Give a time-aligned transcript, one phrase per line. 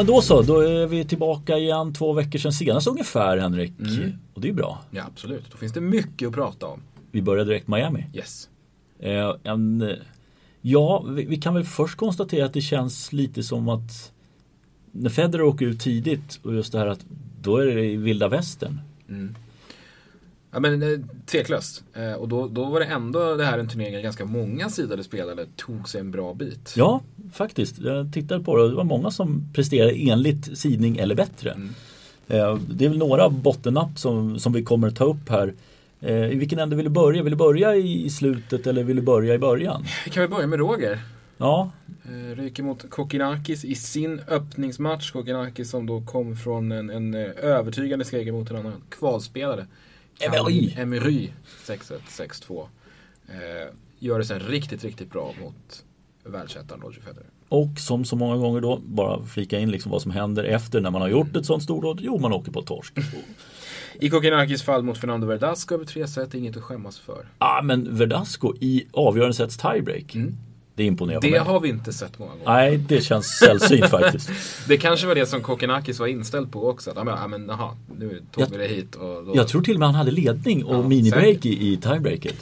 [0.00, 3.72] Men då så, då är vi tillbaka igen två veckor sedan senast ungefär Henrik.
[3.80, 4.12] Mm.
[4.34, 4.78] Och det är bra.
[4.90, 5.44] Ja, absolut.
[5.50, 6.82] Då finns det mycket att prata om.
[7.10, 8.06] Vi börjar direkt Miami.
[8.14, 8.48] Yes.
[8.98, 9.92] Eh, en,
[10.60, 14.12] ja, vi, vi kan väl först konstatera att det känns lite som att
[14.92, 17.04] när Federer åker ut tidigt och just det här att
[17.40, 18.80] då är det i vilda västern.
[20.52, 21.84] Ja men eh, tveklöst.
[21.94, 25.04] Eh, och då, då var det ändå det här en turnering där ganska många sidade
[25.04, 26.74] spelare tog sig en bra bit.
[26.76, 27.00] Ja,
[27.32, 27.78] faktiskt.
[27.78, 31.50] Jag tittade på det och det var många som presterade enligt sidning eller bättre.
[32.28, 35.54] Eh, det är väl några bottennapp som, som vi kommer ta upp här.
[36.00, 37.22] Eh, I vilken ände vill du börja?
[37.22, 39.84] Vill du börja i, slutet eller vill du börja i början?
[40.04, 40.98] Vi kan väl börja med Roger.
[41.38, 41.70] Ja,
[42.34, 45.10] ryker mot Kokinakis i sin öppningsmatch.
[45.10, 49.66] Kokinakis som då kom från en, en övertygande seger mot en annan kvalspelare.
[50.20, 50.74] Emery.
[50.76, 51.28] Emery.
[51.66, 52.66] 6-1, 6-2.
[53.28, 53.34] Eh,
[53.98, 55.84] gör det sen riktigt, riktigt bra mot
[56.24, 57.26] världsettan Roger Federer.
[57.48, 60.90] och som så många gånger då, bara flika in liksom vad som händer efter när
[60.90, 62.00] man har gjort ett sånt stordåd.
[62.02, 62.94] Jo, man åker på torsk.
[64.00, 67.26] I Kokinakis fall mot Fernando Verdasco över tre set, inget att skämmas för.
[67.38, 70.16] ah, men Verdasco i avgörande sets tiebreak.
[70.80, 71.20] Det imponerar.
[71.20, 71.38] Det mig.
[71.40, 72.44] har vi inte sett många gånger.
[72.46, 74.30] Nej, det känns sällsynt faktiskt.
[74.68, 76.92] Det kanske var det som Kokinakis var inställd på också.
[76.96, 78.94] Ja, men, ja, men jaha, nu tog Jag- vi det hit.
[78.94, 79.32] Och då...
[79.34, 82.36] Jag tror till och med han hade ledning och Ja, minibreak i, i tiebreaket.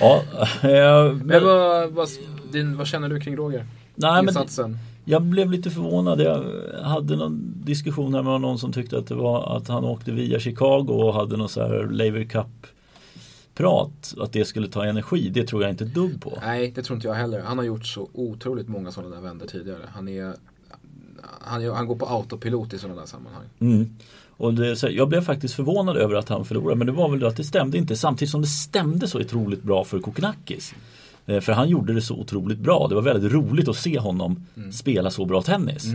[0.00, 0.22] Ja,
[0.62, 2.08] eh, Men vad, vad,
[2.52, 3.66] din, vad känner du kring Roger?
[3.94, 4.78] Nej, men Insatsen?
[5.04, 6.20] jag blev lite förvånad.
[6.20, 6.44] Jag
[6.82, 10.40] hade någon diskussion här med någon som tyckte att det var att han åkte via
[10.40, 12.46] Chicago och hade någon så här Laver Cup
[13.56, 14.14] prat.
[14.20, 15.28] Att det skulle ta energi.
[15.28, 16.38] Det tror jag inte dugg på.
[16.42, 17.40] Nej, det tror inte jag heller.
[17.40, 19.82] Han har gjort så otroligt många sådana där vändor tidigare.
[19.92, 20.34] Han, är,
[21.40, 23.44] han, han går på autopilot i sådana där sammanhang.
[23.58, 23.96] Mm.
[24.38, 26.76] Och det, jag blev faktiskt förvånad över att han förlorade.
[26.76, 27.96] Men det var väl då att det stämde inte.
[27.96, 30.74] Samtidigt som det stämde så otroligt bra för Kokkinakis.
[31.26, 32.86] Eh, För han gjorde det så otroligt bra.
[32.88, 35.86] Det var väldigt roligt att se honom spela så bra tennis.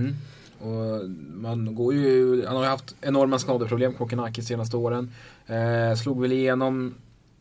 [0.60, 5.12] Och man går ju, han har ju haft enorma skadeproblem, Kokenakis, senaste åren.
[5.48, 6.94] Eh, slog väl igenom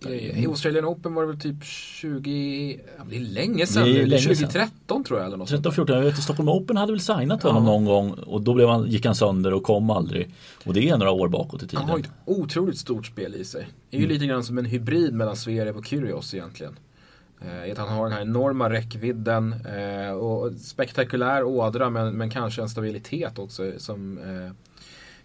[0.08, 4.06] i Australian Open var det väl typ 20, ja, det är länge sedan Det är
[4.06, 4.34] länge sedan.
[4.34, 5.66] 2013 tror jag eller något sånt.
[5.66, 7.70] 13-14, jag vet att Stockholm Open hade väl signat honom Ja.
[7.72, 10.30] någon gång och då blev han, gick han sönder och kom aldrig.
[10.64, 11.80] Och det är några år bakåt i tiden.
[11.80, 13.68] Han har ett otroligt stort spel i sig.
[13.90, 16.78] Det är ju lite grann som en hybrid mellan Zverev och Kyrgios egentligen.
[17.40, 22.68] Eh, han har den här enorma räckvidden eh, och spektakulär ådra men, men kanske en
[22.68, 24.52] stabilitet också som eh,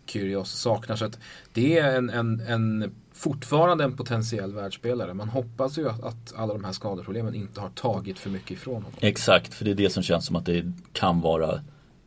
[0.05, 0.95] Kyrgios saknar.
[0.95, 1.19] Så att
[1.53, 5.13] det är en, en, en, fortfarande en potentiell världsspelare.
[5.13, 8.75] Man hoppas ju att, att alla de här skadeproblemen inte har tagit för mycket ifrån
[8.75, 8.99] honom.
[8.99, 11.59] Exakt, för det är det som känns som att det kan vara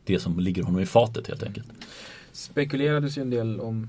[0.03, 1.67] det som ligger honom i fatet helt enkelt.
[2.31, 3.87] Spekulerades ju en del om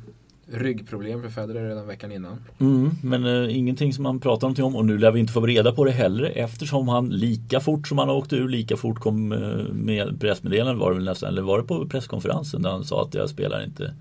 [0.52, 2.36] ryggproblem för Federer redan veckan innan.
[2.58, 5.46] Mm, men eh, ingenting som han pratar någonting om och nu lär vi inte få
[5.46, 9.32] reda på det heller eftersom han lika fort som han åkte ur lika fort kom
[9.32, 13.02] eh, med pressmeddelande var det väl nästan, eller var det på presskonferensen där han sa
[13.02, 13.94] att jag spelar inte.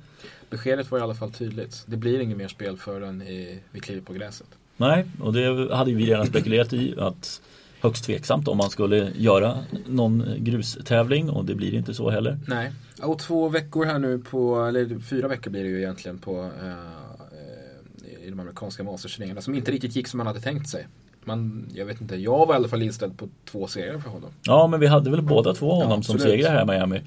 [0.49, 1.83] Beskedet var i alla fall tydligt.
[1.85, 4.47] Det blir inget mer spel förrän i, vi kliver på gräset.
[4.77, 7.41] Nej, och det hade vi redan spekulerat i att
[7.81, 12.39] högst tveksamt om man skulle göra någon grustävling och det blir inte så heller.
[12.47, 12.71] Nej.
[13.01, 16.69] Och två veckor här nu på, eller fyra veckor blir det ju egentligen på eh,
[16.69, 20.87] eh, i de amerikanska masterturneringarna som inte riktigt gick som man hade tänkt sig.
[21.23, 24.29] Man, jag vet inte, jag var i alla fall inställd på två serier för honom.
[24.43, 26.33] Ja, men vi hade väl båda två honom som absolut.
[26.33, 27.01] segrare här i Miami.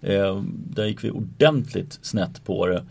[0.00, 2.84] Eh, där gick vi ordentligt snett på det.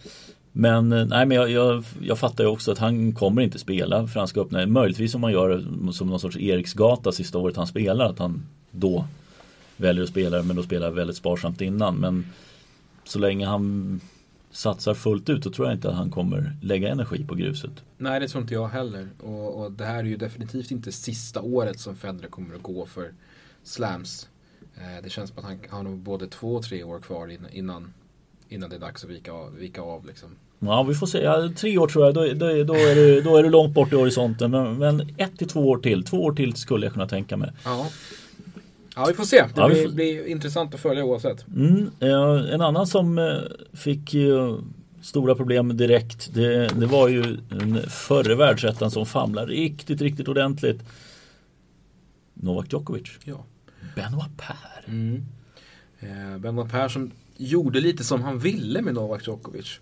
[0.52, 4.08] Men eh, nej, men jag, jag, jag fattar ju också att han kommer inte spela
[4.08, 4.66] Franska öppna.
[4.66, 8.06] Möjligtvis om man gör det som någon sorts Eriksgata sista året han spelar.
[8.06, 9.06] Att han då
[9.78, 11.96] väljer att spela men då spelar väldigt sparsamt innan.
[11.96, 12.26] Men
[13.04, 14.02] så länge han
[14.52, 17.72] satsar fullt ut så tror jag inte att han kommer lägga energi på gruset.
[17.98, 19.10] Nej, det tror inte jag heller.
[19.20, 22.86] Och, och det här är ju definitivt inte sista året som Federer kommer att gå
[22.86, 23.14] för
[23.64, 24.30] slams.
[24.78, 27.94] Eh, det känns som att han har nog både två och tre år kvar innan,
[28.50, 29.56] innan, det är dags att vika av.
[29.56, 30.30] Vika av liksom.
[30.60, 31.18] Ja, vi får se.
[31.24, 33.94] Ja, tre år tror jag, då, då, då, är, du, då är du långt bort
[33.94, 34.52] i horisonten.
[34.52, 36.04] Men, men ett till två år till.
[36.04, 37.52] Två år till skulle jag kunna tänka mig.
[37.66, 37.88] Ja.
[38.96, 39.38] ja, vi får se.
[39.42, 41.48] Det Ja, blir, får- blir intressant att följa oavsett.
[41.48, 43.38] Mm, eh, en annan som eh,
[43.74, 44.56] fick eh,
[45.02, 46.34] stora problem direkt.
[46.34, 50.82] Det, det var ju den förre världsettan som famlade riktigt, riktigt ordentligt.
[52.34, 53.08] Novak Djokovic.
[53.24, 53.46] Ja.
[53.96, 54.86] Benoit Per.
[54.88, 55.26] Mm.
[56.00, 59.80] Eh, Benoit Persson gjorde lite som han ville med Novak Djokovic.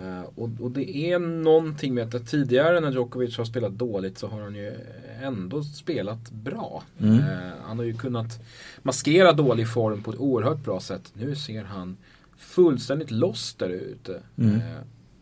[0.00, 4.26] Eh, och, och det är någonting med att tidigare när Djokovic har spelat dåligt så
[4.26, 4.74] har han ju
[5.22, 6.82] ändå spelat bra.
[7.00, 7.18] Mm.
[7.18, 8.40] Eh, han har ju kunnat
[8.82, 11.12] maskera dålig form på ett oerhört bra sätt.
[11.14, 11.96] Nu ser han
[12.36, 14.20] fullständigt loss där ute.
[14.38, 14.54] Mm.
[14.54, 14.78] Eh,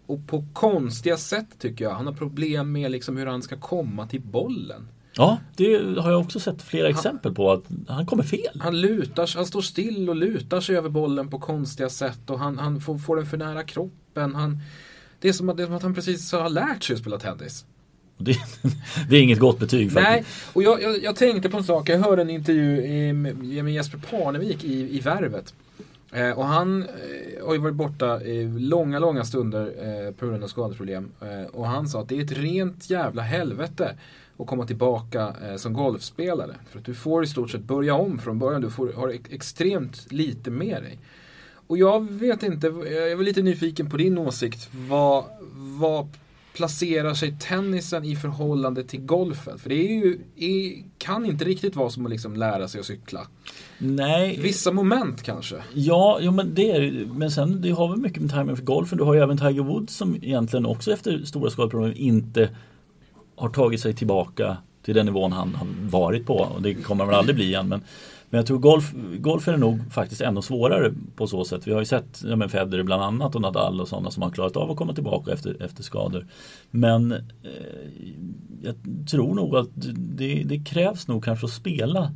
[0.06, 1.94] och på konstiga sätt tycker jag.
[1.94, 4.88] Han har problem med liksom hur han ska komma till bollen.
[5.12, 8.60] Ja, det har jag också sett flera exempel på att han kommer fel.
[8.60, 12.58] Han lutar han står still och lutar sig över bollen på konstiga sätt och han,
[12.58, 14.34] han får, får den för nära kroppen.
[14.34, 14.58] Han,
[15.20, 17.18] det, är som att, det är som att han precis har lärt sig att spela
[17.18, 17.64] tennis.
[18.18, 18.36] Det,
[19.08, 20.10] det, är inget gott betyg faktiskt.
[20.10, 21.88] Nej, och jag, jag, jag, tänkte på en sak.
[21.88, 23.12] Jag hörde en intervju
[23.62, 25.54] med Jesper Parnevik i, i Värvet.
[26.12, 30.44] Eh, och han eh, har ju varit borta i långa, långa stunder eh, på grund
[30.44, 31.10] av skadeproblem.
[31.20, 33.96] Eh, och han sa att det är ett rent jävla helvete
[34.40, 36.54] att komma tillbaka eh, som golfspelare.
[36.70, 38.60] För att du får i stort sett börja om från början.
[38.60, 40.98] Du får, har extremt lite med dig.
[41.66, 44.68] Och jag vet inte, jag var lite nyfiken på din åsikt.
[44.72, 45.24] Vad,
[45.78, 46.08] vad
[46.52, 49.58] placerar sig tennisen i förhållande till golfen?
[49.58, 52.86] För det är ju, är, kan inte riktigt vara som att liksom lära sig att
[52.86, 53.26] cykla.
[53.78, 54.38] Nej.
[54.42, 55.56] Vissa moment kanske?
[55.74, 58.98] Ja, jo, men det är Men sen det har väl mycket med timing för golfen.
[58.98, 62.50] Du har ju även Tiger Woods som egentligen också efter stora skadeproblem inte
[63.40, 66.34] har tagit sig tillbaka till den nivån han har varit på.
[66.34, 67.68] Och det kommer han väl aldrig bli igen.
[67.68, 67.80] Men
[68.30, 71.66] men jag tror golf, golf är nog faktiskt ännu svårare på så sätt.
[71.66, 74.56] Vi har ju sett ja, Federer bland annat och Nadal och sådana som har klarat
[74.56, 76.26] av att komma tillbaka efter, efter skador.
[76.70, 77.18] Men eh,
[78.62, 78.74] jag
[79.10, 82.12] tror nog att det, det, krävs nog kanske att spela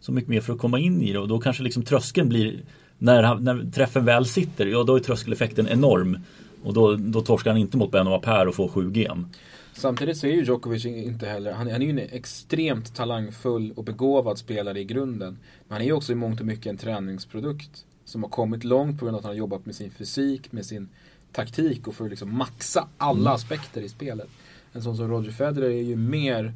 [0.00, 2.60] så mycket mer för att komma in i det och då kanske liksom tröskeln blir
[2.98, 6.18] när, när träffen väl sitter, ja då är tröskeleffekten enorm.
[6.64, 9.26] Och då, då torskar han inte mot Benoit Per och får 7 gem.
[9.74, 13.84] Samtidigt så är ju Djokovic inte heller, han, han är ju en extremt talangfull och
[13.84, 15.38] begåvad spelare i grunden.
[15.68, 17.84] Men han är ju också i mångt och mycket en träningsprodukt.
[18.04, 20.66] Som har kommit långt på grund av att han har jobbat med sin fysik, med
[20.66, 20.88] sin
[21.32, 23.32] taktik och för att liksom maxa alla mm.
[23.32, 24.28] aspekter i spelet.
[24.72, 26.54] En sån som Roger Federer är ju mer,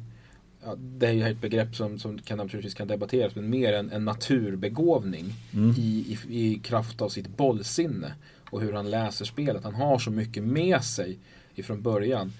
[0.63, 3.91] ja, det är ju ett begrepp som, som kan, naturligtvis kan debatteras, men mer en,
[3.91, 5.75] en naturbegåvning mm.
[5.77, 8.13] i, i, i kraft av sitt bollsinne.
[8.49, 9.63] Och hur han läser spelet.
[9.63, 11.17] Han har så mycket med sig
[11.55, 12.31] ifrån början.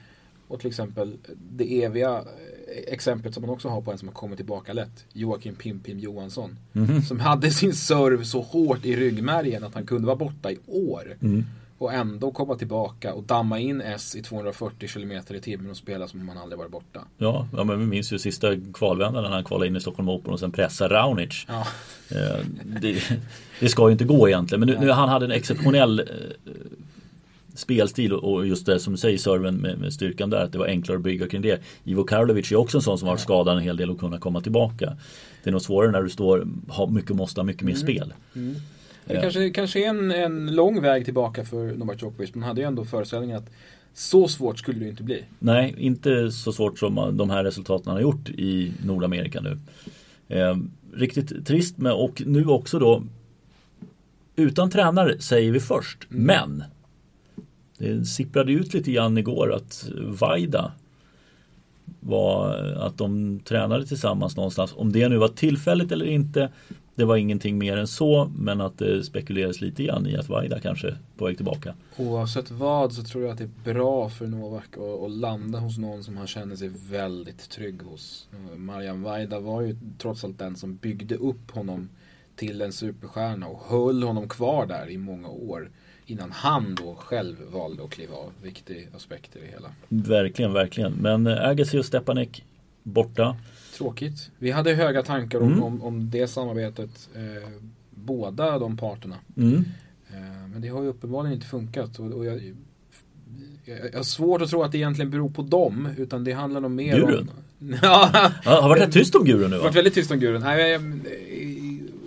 [0.47, 1.13] Och till exempel
[1.51, 5.05] det eviga eh, exemplet som man också har på en som har kommit tillbaka lätt.
[5.13, 6.57] Joakim Pim-Pim Johansson.
[6.73, 7.01] Mm.
[7.01, 11.17] Som hade sin serv så hårt i ryggmärgen att han kunde vara borta i år.
[11.21, 11.45] Mm.
[11.79, 16.07] Och ändå komma tillbaka och damma in S i 240 km i timmen och spela
[16.07, 16.99] som om han aldrig varit borta.
[17.17, 20.33] Ja, ja men vi minns ju sista kvalvändan när han kvalade in i Stockholm Open
[20.33, 21.45] och sen pressade Raonic.
[21.47, 21.67] Ja.
[22.11, 22.45] Eh,
[22.81, 23.03] det,
[23.59, 26.05] det, ska ju inte gå egentligen men nu, nu han hade en exceptionell eh,
[27.57, 30.65] spelstil och just det som du säger serven med, med, styrkan där att det var
[30.65, 31.61] enklare att bygga kring det.
[31.83, 34.21] Ivo Karlovic är också en sån som har varit skadad en hel del och kunnat
[34.21, 34.97] komma tillbaka.
[35.43, 37.83] Det är nog svårare när du står, har mycket måste ha mycket mer mm.
[37.83, 38.13] spel.
[38.35, 38.55] Mm.
[39.05, 42.67] Det kanske, kanske är en, en lång väg tillbaka för Novak Djokovic men hade ju
[42.67, 43.49] ändå föreställningen att
[43.93, 45.23] så svårt skulle det inte bli.
[45.39, 49.57] Nej, inte så svårt som de här resultaten har gjort i Nordamerika nu.
[50.27, 50.57] Eh,
[50.93, 53.03] riktigt trist med och nu också då
[54.37, 56.07] utan tränare säger vi först.
[56.11, 56.23] Mm.
[56.25, 56.63] Men
[57.77, 60.71] det sipprade ut lite grann igår att Vaida
[61.99, 64.73] var att de tränade tillsammans någonstans.
[64.77, 66.49] Om det nu var tillfälligt eller inte
[66.97, 70.59] det var ingenting mer än så men att det spekuleras lite grann i att Vaida
[70.59, 71.75] kanske är på väg tillbaka.
[71.97, 75.77] Oavsett vad så tror jag att det är bra för Novak att, att landa hos
[75.77, 78.27] någon som han känner sig väldigt trygg hos.
[78.55, 81.89] Marian Vaida var ju trots allt den som byggde upp honom
[82.35, 85.71] till en superstjärna och höll honom kvar där i många år
[86.07, 88.31] innan han då själv valde att kliva av.
[88.43, 89.71] Viktig aspekt i det hela.
[89.87, 90.93] Verkligen, verkligen.
[90.93, 92.43] Men äh, Agassi och Stepanek
[92.83, 93.37] borta.
[93.77, 94.31] Tråkigt.
[94.37, 95.63] Vi hade höga tankar om, mm.
[95.63, 97.09] om, om, det samarbetet.
[97.15, 97.49] Eh,
[97.89, 99.15] båda de parterna.
[99.37, 99.65] Mm.
[100.09, 101.99] Eh, men det har ju uppenbarligen inte funkat.
[101.99, 102.53] Och, och jag,
[103.65, 105.89] jag, jag har svårt att tro att det egentligen beror på dem.
[105.97, 107.29] Utan det handlar nog mer Gurun.
[107.59, 107.75] om...
[107.81, 109.63] ja, har varit rätt tyst om Gurun nu va?
[109.63, 110.41] varit väldigt tyst om Gurun.
[110.41, 110.79] Nej,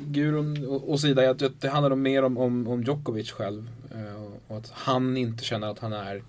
[0.07, 3.69] Gurun och Sida, jag, det handlar nog mer om, om, om Djokovic själv.
[4.51, 6.23] Eh, och att han inte känner att han är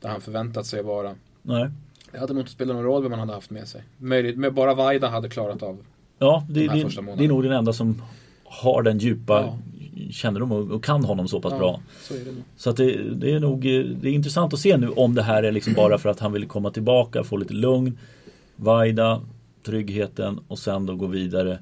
[0.00, 1.14] där han förväntat sig vara.
[1.42, 1.70] Nej.
[2.12, 3.82] Det hade nog inte spelat någon roll vem man hade haft med sig.
[3.98, 5.78] Möjligt, med bara Vaida hade klarat av
[6.18, 8.02] Ja, det, de här det, första det är nog den enda som
[8.44, 9.58] har den djupa ja.
[10.10, 11.80] kännedom och, och, kan honom så pass ja, bra.
[12.02, 12.24] Så, det
[12.56, 13.60] så att det, det, är nog
[14.00, 16.32] det är intressant att se nu om det här är liksom bara för att han
[16.32, 17.98] vill komma tillbaka, få lite lugn.
[18.56, 19.20] Vaida,
[19.62, 21.58] tryggheten och sen då gå vidare.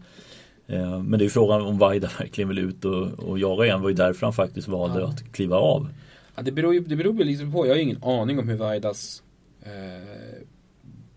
[0.67, 3.79] Eh, men det är frågan om Vaida verkligen vill ut och, och jaga igen.
[3.79, 5.07] Det var ju därför han faktiskt valde ja.
[5.07, 5.89] att kliva av.
[6.37, 7.67] Ja, det beror ju det beror liksom på.
[7.67, 9.23] Jag har ingen aning om hur Vaidas
[9.63, 10.43] eh,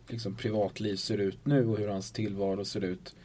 [0.08, 3.16] liksom privatliv ser ut nu och hur hans tillvaro ser ut.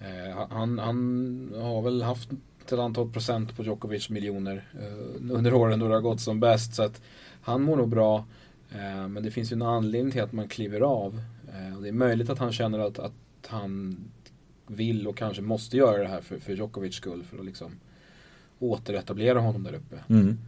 [0.00, 2.30] Eh, han, han har väl haft
[2.66, 6.74] ett antal procent på Djokovic miljoner eh, under åren då det har gått som bäst.
[6.74, 7.02] Så att
[7.42, 8.24] han mår nog bra.
[8.70, 11.22] Eh, men det finns ju en anledning till att man kliver av.
[11.54, 13.12] Eh, och det är möjligt att han känner att, att
[13.46, 13.96] han
[14.66, 17.22] vill och kanske måste göra det här för, för Djokovic skull.
[17.22, 17.72] För att liksom
[18.58, 19.98] återetablera honom där uppe.
[20.08, 20.38] Mm.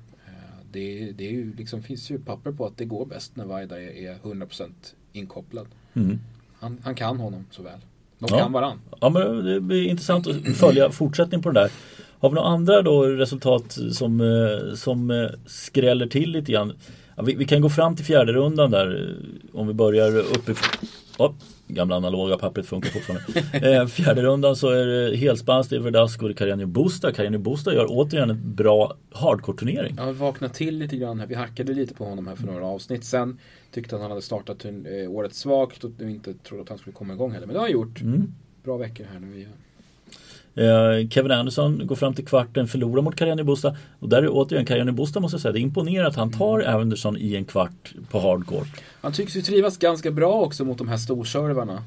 [0.74, 3.82] Det, det är ju, liksom, finns ju papper på att det går bäst när Vaida
[3.82, 4.68] är, är 100%
[5.12, 5.66] inkopplad.
[5.94, 6.18] Mm.
[6.60, 7.78] Han, han kan honom så väl.
[8.18, 8.38] De Ja.
[8.38, 8.80] kan varann.
[9.00, 11.70] Ja men det blir intressant att följa fortsättning på det där.
[12.18, 16.72] Har vi några andra då resultat som, eh, som eh, skräller till lite grann?
[17.16, 20.88] Ja, vi, vi kan gå fram till fjärde rundan där eh, om vi börjar uppifrån.
[21.18, 21.35] Oh,
[21.68, 23.71] gamla analoga pappret funkar fortfarande.
[23.73, 27.11] eh, fjärde rundan så är det Helspass, det är Verdasco och Carreño Busta.
[27.11, 29.94] Carreño Busta gör återigen en bra hardcore-turnering.
[29.97, 31.26] Jag vaknat till lite grann här.
[31.26, 33.38] Vi hackade lite på honom här för några avsnitt sen.
[33.71, 37.14] Tyckte att han hade startat eh, året svagt och inte trodde att han skulle komma
[37.14, 37.47] igång heller.
[37.47, 38.00] Men det har han gjort.
[38.00, 38.35] Mm.
[38.62, 39.52] Bra veckor här nu igen.
[40.54, 43.76] Eh, Kevin Anderson går fram till kvarten, förlorar mot Carreño Busta.
[43.99, 46.61] Och där är återigen Carreño Busta måste jag säga, det är imponerande att han tar
[46.61, 48.82] Anderson i en kvart på hardcourt.
[49.00, 51.82] Han tycks ju trivas ganska bra också mot de här storservarna.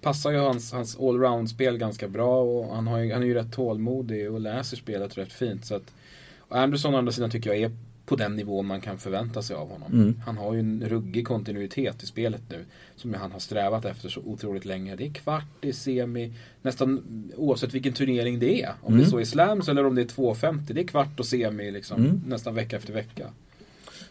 [0.00, 3.52] Passar ju hans, hans allround-spel ganska bra och han, har ju, han är ju rätt
[3.52, 5.64] tålmodig och läser spelet rätt fint.
[5.64, 5.94] Så att,
[6.38, 7.70] och Anderson å andra sidan tycker jag är
[8.08, 9.92] på den nivå man kan förvänta sig av honom.
[9.92, 10.20] Mm.
[10.26, 12.64] Han har ju en ruggig kontinuitet i spelet nu.
[12.96, 14.96] Som han har strävat efter så otroligt länge.
[14.96, 16.32] Det är kvart, det är semi.
[16.62, 17.02] Nästan
[17.36, 18.72] oavsett vilken turnering det är.
[18.80, 18.98] Om Mm.
[19.00, 20.72] det är så i slams eller om det är 2,50.
[20.72, 22.04] Det är kvart och semi liksom.
[22.04, 22.20] Mm.
[22.26, 23.26] Nästan vecka efter vecka.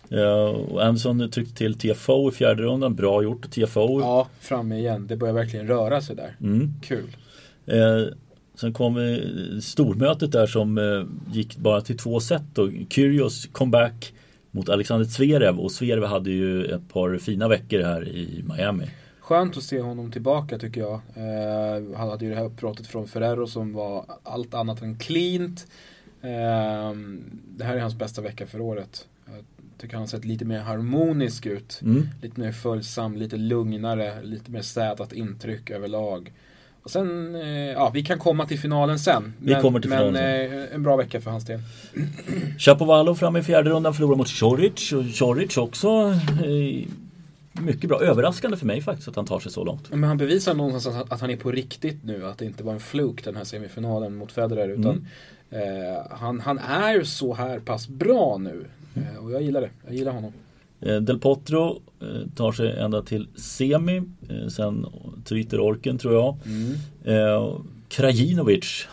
[0.09, 3.51] Ja, och Anderson tryckte till TFO i fjärde rundan, bra gjort.
[3.51, 3.99] TFO.
[4.01, 5.07] Ja, framme igen.
[5.07, 6.35] Det börjar verkligen röra sig där.
[6.41, 6.73] Mm.
[6.81, 7.17] Kul.
[7.65, 8.13] Eh,
[8.59, 9.19] sen kom
[9.61, 12.71] stormötet där som eh, gick bara till två set då.
[12.89, 14.13] Kyrgios comeback
[14.51, 18.85] mot Alexander Zverev och Zverev hade ju ett par fina veckor här i Miami.
[19.19, 20.93] Skönt att se honom tillbaka tycker jag.
[20.93, 25.67] Eh, han hade ju det här uppbrottet från Ferrero som var allt annat än cleant.
[26.21, 26.91] Eh,
[27.57, 29.07] det här är hans bästa vecka för året.
[29.25, 29.43] Jag
[29.77, 31.79] tycker han har sett lite mer harmonisk ut.
[31.83, 32.07] Mm.
[32.21, 36.31] Lite mer följsam, lite lugnare, lite mer städat intryck överlag.
[36.87, 39.33] Och sen, eh, ja vi kan komma till finalen sen.
[39.39, 41.59] Vi kommer till finalen Men eh, en bra vecka för hans del.
[42.59, 45.87] Chapovalov fram i fjärde rundan förlorar mot Choric och Choric också
[46.45, 46.87] eh,
[47.61, 48.01] mycket bra.
[48.01, 49.91] Överraskande för mig faktiskt att han tar sig så långt.
[49.91, 52.25] Men han bevisar någonstans att, att han är på riktigt nu.
[52.25, 54.69] Att det inte var en fluk den här semifinalen mot Federer.
[54.69, 55.07] Utan
[55.49, 55.59] eh,
[56.09, 58.65] han, han är så här pass bra nu.
[58.95, 59.69] Eh, och jag gillar det.
[59.85, 60.33] Jag gillar honom.
[60.81, 63.97] Eh, Del Potro eh, tar sig ända till semi.
[64.29, 64.85] Eh, sen
[65.25, 66.37] tryter orken tror jag.
[66.45, 67.67] Mm.
[67.89, 68.87] Krajinovic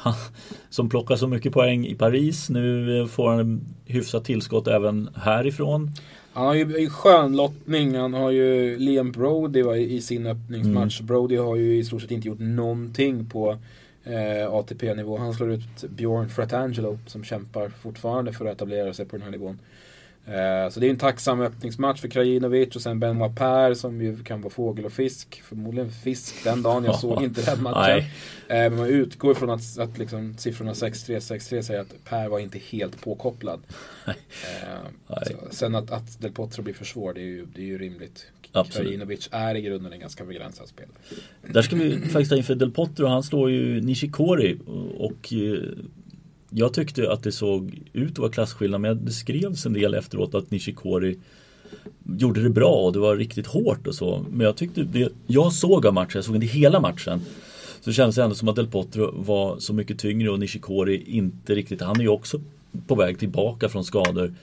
[0.70, 2.50] som plockar så mycket poäng i Paris.
[2.50, 5.90] Nu får han hyfsat tillskott även härifrån.
[6.32, 7.96] Han har ju skön lottning.
[7.96, 11.00] Han har ju Liam Brody i sin öppningsmatch.
[11.00, 13.58] Brody har ju i stort sett inte gjort någonting på
[14.04, 15.18] eh, ATP-nivå.
[15.18, 19.30] Han slår ut Bjorn Fratangelo som kämpar fortfarande för att etablera sig på den här
[19.30, 19.58] nivån.
[20.26, 24.22] Eh, så det är en tacksam öppningsmatch för Krajinovic och sen Benoit Per som ju
[24.22, 25.42] kan vara fågel och fisk.
[25.44, 26.84] Förmodligen fisk den dagen.
[26.84, 28.02] Jag såg inte den matchen.
[28.48, 32.38] Eh, men man utgår från att, att liksom, siffrorna 6-3, 6-3 säger att Per var
[32.38, 33.60] inte helt påkopplad.
[35.06, 37.66] Eh, så, sen att, att Del Potro blir för svår, det är ju, det är
[37.66, 38.26] ju rimligt.
[38.52, 38.88] Absolut.
[38.88, 40.94] Krajinovic är i grunden en ganska begränsad spelare.
[41.42, 43.06] Där ska vi faktiskt ta in för Del Potro.
[43.06, 44.58] Han slår ju Nishikori
[44.98, 45.32] och,
[46.56, 50.34] jag tyckte att det såg ut att vara klasskillnad men det skrevs en del efteråt
[50.34, 51.18] att Nishikori
[52.18, 54.26] gjorde det bra och det var riktigt hårt och så.
[54.30, 57.20] Men jag tyckte det, jag såg av matchen, jag såg inte hela matchen.
[57.80, 61.54] Så kändes det ändå som att Del Potro var så mycket tyngre och Nishikori inte
[61.54, 62.40] riktigt, han är ju också
[62.86, 64.34] på väg tillbaka från skador.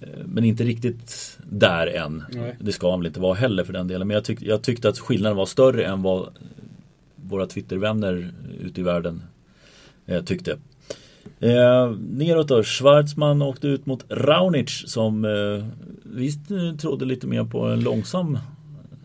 [0.00, 2.24] Eh, Men inte riktigt där än.
[2.32, 2.56] Nej.
[2.60, 4.08] Det ska han väl inte vara heller för den delen.
[4.08, 6.28] Men jag, tyck, jag tyckte att skillnaden var större än vad
[7.16, 9.22] våra Twittervänner ute i världen
[10.06, 10.56] eh, tyckte.
[11.40, 15.66] Eh, neråt då, Schwarzman åkte ut mot Raunic som eh,
[16.02, 18.38] visst eh, trodde lite mer på en långsam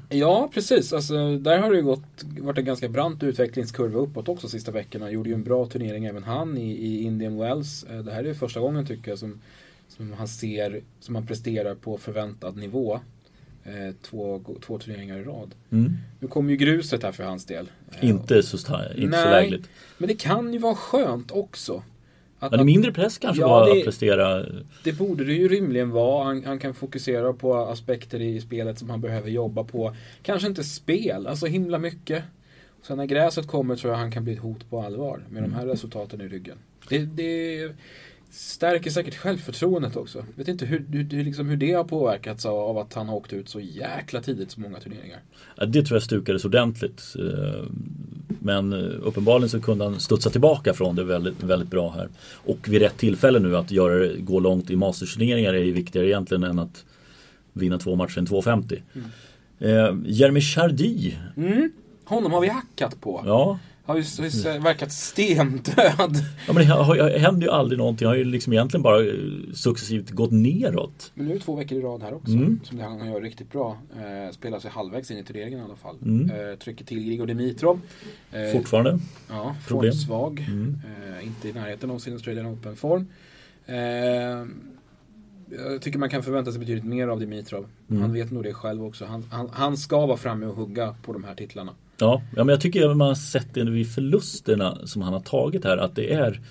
[0.10, 0.94] Ja, precis.
[0.94, 5.12] Alltså, där har det ju gått, varit en ganska brant utvecklingskurva uppåt också sista veckorna.
[5.12, 7.84] Gjorde ju en bra turnering även han i, i Indian Wells.
[7.84, 9.42] Eh, Det här är ju första gången tycker jag som,
[9.88, 13.00] som han ser, som han presterar på förväntad nivå.
[13.64, 15.56] Eh, två, två turneringar i rad.
[15.70, 15.94] mm.
[16.20, 17.70] Nu kommer ju gruset här för hans del.
[18.02, 19.30] Inte så, inte så Nej.
[19.30, 19.70] lägligt.
[19.98, 21.84] Men det kan ju vara skönt också.
[22.40, 24.46] Att, det är mindre press kanske Ja, det- att prestera.
[24.84, 26.24] Det borde det ju rimligen vara.
[26.26, 29.96] Han, han kan fokusera på aspekter i spelet som han behöver jobba på.
[30.22, 32.24] Kanske inte spel, alltså himla mycket.
[32.82, 35.54] Sen när gräset kommer tror jag han kan bli ett hot på allvar med de
[35.54, 36.58] här resultaten i ryggen.
[36.90, 37.72] Det, det
[38.32, 40.26] stärker säkert självförtroendet också.
[40.36, 43.50] Vet inte hur, hur, liksom hur det har påverkats av, att han har åkt ut
[43.50, 45.20] så jäkla tidigt så många turneringar.
[45.56, 47.16] Ja, Det tror jag stukades ordentligt.
[47.20, 47.64] Eh,
[48.42, 52.10] Men eh, uppenbarligen så kunde han studsa tillbaka från det väldigt, väldigt bra här.
[52.34, 56.44] Och vid rätt tillfälle nu att göra gå långt i masterturneringar är ju viktigare egentligen
[56.44, 56.86] än att
[57.54, 58.82] vinna två matcher än 2,50.
[59.60, 61.14] Eh, Jeremy Chardy.
[61.38, 61.72] Mm.
[62.06, 63.24] Honom har vi hackat på.
[63.26, 63.60] Ja,
[63.90, 64.04] har ju,
[64.48, 66.16] har ju verkat stendöd.
[66.48, 68.06] Ja, men det händer ju aldrig någonting.
[68.06, 69.14] Det har ju liksom egentligen bara eh,
[69.54, 71.12] successivt gått neråt.
[71.14, 72.32] Men nu är det två veckor i rad här också.
[72.32, 72.60] Mm.
[72.64, 73.78] Som han gör riktigt bra.
[73.98, 75.98] Eh, spelar sig halvvägs in i turneringen i alla fall.
[76.06, 76.30] Mm.
[76.30, 77.82] Eh, trycker till Grigor Dimitrov.
[78.32, 79.00] Eh, Fortfarande.
[79.30, 80.46] Ja, formsvag.
[80.50, 80.78] Mm.
[80.86, 83.06] Eh, inte i närheten av sin Australian Open-form.
[85.52, 87.66] Eh, jag tycker man kan förvänta sig betydligt mer av Dimitrov.
[87.90, 88.02] Mm.
[88.02, 89.06] Han vet nog det själv också.
[89.06, 91.72] Han, han, han ska vara framme och hugga på de här titlarna.
[91.98, 95.64] Ja, ja men jag tycker man har sett det vid förlusterna som han har tagit
[95.64, 96.42] här att det är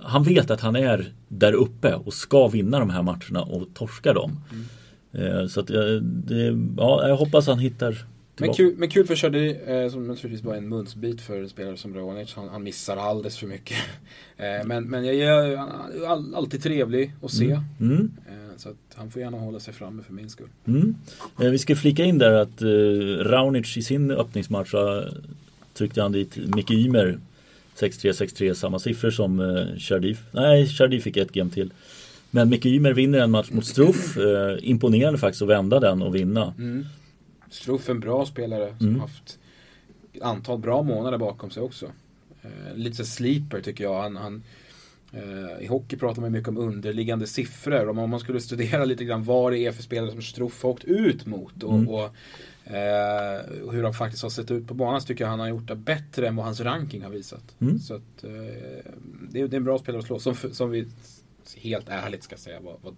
[0.00, 4.12] Han vet att han är där uppe och ska vinna de här matcherna och torska
[4.12, 4.40] dem.
[4.52, 4.66] Mm.
[5.12, 8.06] Eh, så att det, ja, jag hoppas han hittar
[8.38, 11.48] men kul, men kul för Shadi, eh, som naturligtvis bara är en munsbit för en
[11.48, 12.34] spelare som Raonic.
[12.34, 13.76] Han, han missar alldeles för mycket.
[14.36, 15.56] eh, men, men jag är
[16.06, 17.44] all, alltid trevlig att se.
[17.44, 17.62] Mm.
[17.80, 18.10] Mm.
[18.26, 20.48] Eh, så att han får gärna hålla sig framme för min skull.
[20.66, 20.94] Mm.
[21.40, 22.68] Eh, vi ska flika in där att eh,
[23.24, 24.74] Raonic i sin öppningsmatch
[25.74, 27.18] tryckte han dit Micke Ymer
[27.78, 30.22] 6-3, 6-3, samma siffror som eh, Shardif.
[30.32, 31.70] Nej, Shardif fick ett game till.
[32.30, 34.16] Men Micke Ymer vinner en match mot Struff.
[34.16, 36.54] Eh, imponerande faktiskt att vända den och vinna.
[37.50, 39.00] Struff en bra spelare som mm.
[39.00, 39.38] haft
[40.12, 41.86] ett antal bra månader bakom sig också.
[42.42, 44.02] Eh, lite sleeper tycker jag.
[44.02, 44.42] Han, han
[45.12, 47.88] eh, I hockey pratar man mycket om underliggande siffror.
[47.88, 50.84] Om man skulle studera lite grann vad det är för spelare som Struff har åkt
[50.84, 51.62] ut mot.
[51.62, 51.88] Och, mm.
[51.88, 52.04] och
[52.74, 53.40] eh,
[53.72, 55.76] hur de faktiskt har sett ut på banan så tycker jag han har gjort det
[55.76, 57.54] bättre än vad hans ranking har visat.
[57.58, 57.78] Mm.
[57.78, 58.30] Så att, eh,
[59.30, 60.18] det, är, det, är, en bra spelare att slå.
[60.18, 60.86] Som, som vi
[61.56, 62.94] helt ärligt ska säga var, var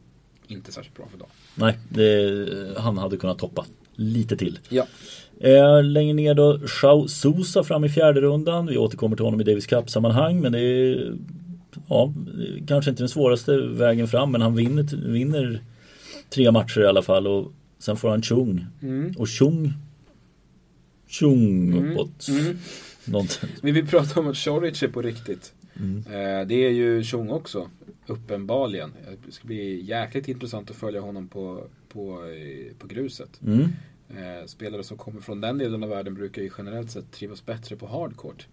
[0.47, 1.31] inte särskilt bra för dagen.
[1.55, 3.67] Nej, det, han hade kunnat toppa
[3.99, 4.59] lite till.
[4.69, 4.87] Ja.
[5.41, 8.67] Eh, längre ner då, Shao Sousa fram i fjärde rundan.
[8.67, 11.13] Vi återkommer till honom i Davis Cup-sammanhang men det är
[11.89, 12.15] ja,
[12.67, 15.61] kanske inte den svåraste vägen fram men han vinner, vinner
[16.31, 18.67] tre matcher i alla fall och sen får han Chung.
[18.83, 19.15] Mm.
[19.19, 19.73] Och Chung
[21.09, 21.93] Chung mm.
[21.93, 22.29] uppåt.
[22.29, 22.59] Mm.
[23.05, 23.49] Någonting.
[23.63, 25.53] Vi vill prata om att Choric är på riktigt.
[25.77, 25.99] Mm.
[26.07, 27.69] Eh, det är ju Chung också.
[28.07, 28.93] Uppenbarligen.
[29.27, 32.23] Det ska bli jäkligt intressant att följa honom på, på,
[32.79, 33.41] på gruset.
[33.47, 33.69] Mm.
[34.09, 37.77] Eh, spelare som kommer från den delen av världen brukar ju generellt sett trivas bättre
[37.77, 38.47] på hardcourt.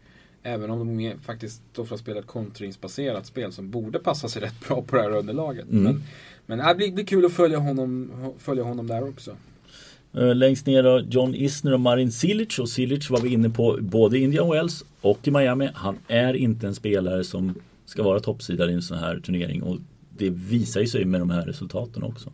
[0.44, 4.82] Även om de faktiskt ofta spelar ett kontringsbaserat spel som borde passa sig rätt bra
[4.82, 5.72] på det här underlaget.
[5.72, 5.84] Mm.
[5.84, 6.04] Men,
[6.46, 9.36] men det blir, blir kul att följa honom, följa honom där också.
[10.14, 13.78] Eh, längst ner då John Isner och Marin Cilic och Cilic var vi inne på
[13.82, 15.70] både i Indian Wells och i Miami.
[15.74, 19.78] Han är inte en spelare som ska vara toppsidare i en sån här turnering och
[20.18, 22.32] det visar ju sig med de här resultaten också.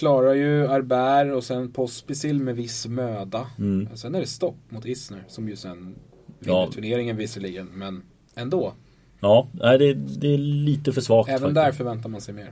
[0.00, 3.46] Klarar ju Arber och sen Pospisil med viss möda.
[3.58, 3.88] Mm.
[3.94, 5.94] Sen är det stopp mot Isner som ju sen
[6.38, 6.70] vinner ja.
[6.72, 8.02] turneringen visserligen men
[8.34, 8.72] ändå.
[9.20, 11.28] Ja, det, det är lite för svagt.
[11.28, 11.54] Även faktiskt.
[11.54, 12.50] där förväntar man sig mer.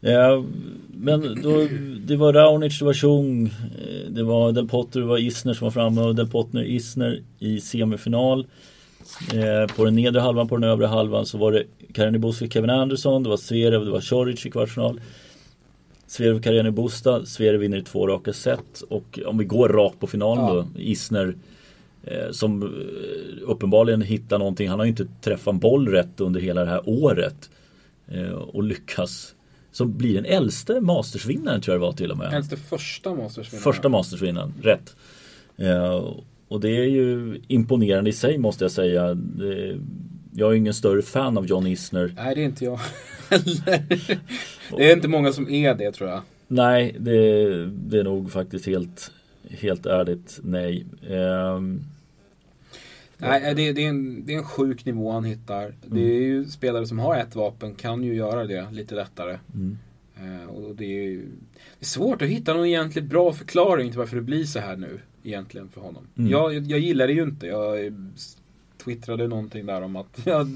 [0.00, 0.44] Ja,
[0.88, 1.66] men då,
[2.06, 5.64] det var Raunic, det var Chung, eh, det var Del Potter, det var Isner som
[5.64, 8.46] var framme och Del Potter Isner i semifinal.
[9.34, 12.70] Eh, på den nedre halvan, på den övre halvan så var det Karini Busta Kevin
[12.70, 15.00] Anderson, det var Zverev, det var Choric i kvartsfinal.
[16.10, 20.06] Zverev, Karini Busta, Zverev vinner i två raka set och om vi går rakt på
[20.06, 20.54] finalen ja.
[20.54, 21.36] då, Isner
[22.04, 22.68] eh, som eh,
[23.42, 26.88] uppenbarligen hittar någonting, han har ju inte träffat en boll rätt under hela det här
[26.88, 27.50] året
[28.08, 29.34] eh, och lyckas
[29.72, 32.32] som blir den äldste mastersvinnaren tror jag det var till och med.
[32.32, 33.62] Äldste första mastersvinnaren.
[33.62, 34.96] Första mastersvinnaren, rätt.
[35.56, 36.04] Eh,
[36.48, 39.14] och det är ju imponerande i sig måste jag säga.
[39.14, 39.78] Det,
[40.32, 42.14] jag är ingen större fan av John Isner.
[42.16, 42.80] Nej, det är inte jag
[44.76, 46.22] det är inte många som är det tror jag.
[46.48, 49.12] Nej, det, det är nog faktiskt helt,
[49.50, 50.86] helt ärligt nej.
[51.08, 51.84] Um,
[53.22, 55.62] Nej, det, det, är en, det är en sjuk nivå han hittar.
[55.62, 55.76] Mm.
[55.84, 59.38] Det är ju spelare som har ett vapen kan ju göra det lite lättare.
[59.54, 59.78] Mm.
[60.22, 64.16] Uh, och det är, det är svårt att hitta någon egentligen bra förklaring till varför
[64.16, 65.00] det blir så här nu.
[65.24, 66.06] Egentligen för honom.
[66.18, 66.30] Mm.
[66.30, 67.46] Jag, jag gillar det ju inte.
[67.46, 67.92] Jag
[68.84, 70.46] twittrade någonting där om att ja,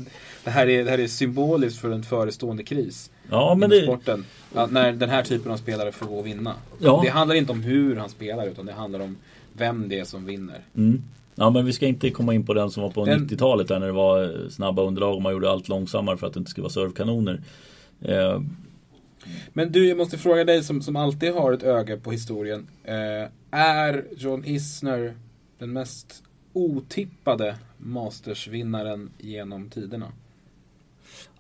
[0.45, 3.11] det, här är, det här är symboliskt för en förestående kris.
[3.31, 3.83] Ja, men det...
[3.83, 4.25] sporten.
[4.55, 6.55] Att när den här typen av spelare får gå och vinna.
[6.79, 7.01] Ja.
[7.05, 9.17] Det handlar inte om hur han spelar utan det handlar om
[9.53, 10.61] vem det är som vinner.
[10.77, 11.03] Mm.
[11.35, 13.29] Ja men vi ska inte komma in på den som var på den...
[13.29, 16.39] 90-talet där när det var snabba underlag och man gjorde allt långsammare för att det
[16.39, 17.43] inte skulle vara servkanoner.
[18.03, 18.41] Eh...
[19.53, 22.67] Men du, jag måste fråga dig som, som alltid har ett öga på historien.
[22.85, 25.15] Eh, är John Isner
[25.59, 30.13] den mest otippade Mastersvinnaren genom tiderna?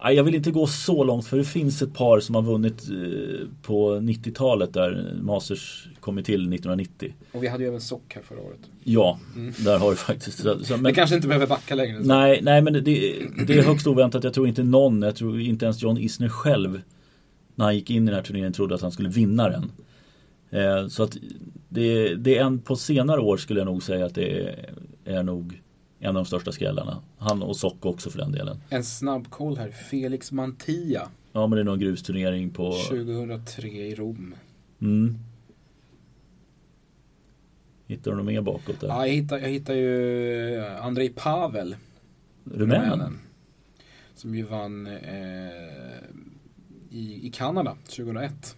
[0.02, 3.48] Jag vill inte gå så långt för det finns ett par som har vunnit eh,
[3.62, 7.14] på 90-talet där Masters kom till 1990.
[7.32, 8.58] Och vi hade ju även Sock här förra året.
[8.82, 9.52] Ja, mm.
[9.58, 10.38] där har du faktiskt.
[10.38, 12.02] Så, men, det kanske inte behöver backa längre.
[12.02, 12.08] Så.
[12.08, 12.80] Nej, nej men det,
[13.46, 14.24] det är högst oväntat.
[14.24, 16.80] Jag tror inte någon, jag tror inte ens John Isner själv
[17.54, 19.72] när han gick in i den här turneringen trodde att han skulle vinna den.
[20.50, 21.16] Eh, så att
[21.68, 24.70] det, det är en, på senare år skulle jag nog säga att det är,
[25.04, 25.60] är nog
[26.04, 27.02] en av de största skrällarna.
[27.18, 28.56] Han och Sock också för den delen.
[28.68, 29.70] En snabb koll här.
[29.70, 31.08] Felix Mantilla.
[31.32, 32.72] Ja men det är någon grusturnering på...
[32.72, 34.34] 2003 i Rom.
[34.80, 35.18] Mm.
[37.86, 38.88] Hittar du något mer bakåt där?
[38.88, 41.76] Ja, jag hittar, jag hittar ju Andrei Pavel.
[42.44, 43.18] Rumänen?
[44.14, 44.92] Som ju vann eh,
[46.90, 48.56] i, i Kanada 2001.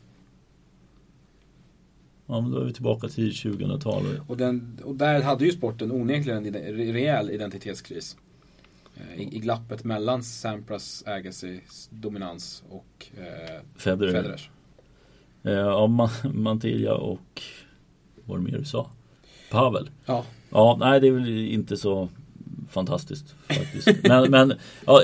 [2.27, 4.21] Ja men då är vi tillbaka till 2000-talet.
[4.27, 8.17] Och, den, och där hade ju sporten onekligen en rejäl identitetskris.
[8.97, 14.12] Eh, I, I, glappet mellan Sampras Agassys dominans och eh, Federer.
[14.12, 14.51] Federers.
[15.43, 15.87] Eh, ja,
[16.35, 17.43] Mantilla och
[18.15, 18.91] vad var det mer du sa?
[19.51, 19.91] Pavel.
[20.07, 20.25] Ja.
[20.51, 22.09] Ja, nej det är väl inte så
[22.71, 23.89] fantastiskt faktiskt.
[24.03, 24.53] men, men
[24.87, 25.03] ja,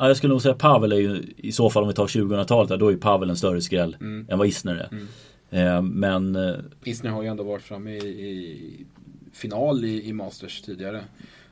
[0.00, 2.92] jag skulle nog säga Pavel är ju i så fall om vi tar 2000-talet då
[2.92, 4.26] är Pavel en större skräll mm.
[4.30, 4.88] än vad Isner är.
[4.92, 5.08] Mm.
[5.50, 8.86] Eh, men eh, Isner har ju ändå varit framme i, i
[9.32, 11.04] final i, i, Masters tidigare.